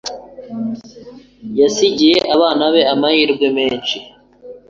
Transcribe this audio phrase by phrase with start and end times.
[1.59, 3.97] Yasigiye abana be amahirwe menshi.